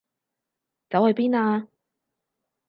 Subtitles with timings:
[0.89, 1.67] 走去邊啊？